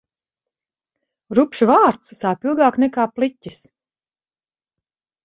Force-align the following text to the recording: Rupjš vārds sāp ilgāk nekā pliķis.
Rupjš 1.39 1.61
vārds 1.71 2.09
sāp 2.19 2.47
ilgāk 2.53 2.79
nekā 2.85 3.05
pliķis. 3.19 3.61